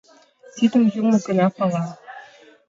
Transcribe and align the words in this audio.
—Тидым 0.55 0.83
Юмо 0.99 1.17
гына 1.27 1.47
пала. 1.55 1.85